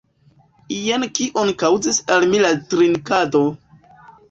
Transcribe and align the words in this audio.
Jen 0.75 1.05
kion 1.19 1.51
kaŭzis 1.65 2.01
al 2.17 2.27
mi 2.33 2.41
la 2.47 2.53
drinkado! 2.75 3.45